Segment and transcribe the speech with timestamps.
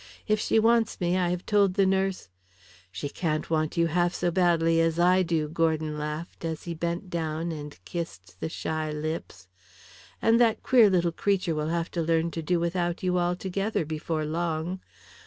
[0.27, 2.27] If she wants me I have told the nurse"
[2.91, 7.11] "She can't want you half so badly as I do," Gordon laughed as he bent
[7.11, 9.47] down and kissed the shy lips.
[10.19, 14.25] "And that queer little creature will have to learn to do without you altogether before
[14.25, 14.79] long.